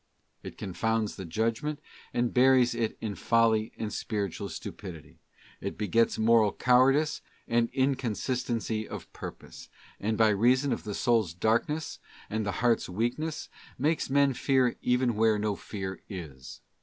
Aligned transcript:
It 0.41 0.57
confounds 0.57 1.15
the 1.15 1.25
judgment, 1.25 1.79
and 2.11 2.33
buries 2.33 2.73
it 2.73 2.97
in 3.01 3.13
folly 3.13 3.71
and 3.77 3.93
spiritual 3.93 4.49
stupidity, 4.49 5.19
it 5.61 5.77
begets 5.77 6.17
moral 6.17 6.53
cowardice 6.53 7.21
and 7.47 7.71
incon 7.71 8.15
sistency 8.17 8.87
of 8.87 9.13
purpose, 9.13 9.69
and 9.99 10.17
by 10.17 10.29
reason 10.29 10.73
of 10.73 10.85
the 10.85 10.95
soul's 10.95 11.35
darkness 11.35 11.99
and 12.31 12.47
the 12.47 12.51
heart's 12.65 12.89
weakness, 12.89 13.47
makes 13.77 14.09
men 14.09 14.33
fear 14.33 14.75
even 14.81 15.13
where 15.13 15.37
no 15.37 15.55
fear 15.55 16.01
is. 16.09 16.61